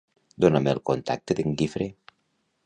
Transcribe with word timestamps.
Dona'm 0.45 0.69
el 0.71 0.81
contacte 0.91 1.37
d'en 1.41 1.53
Guifré. 1.61 1.89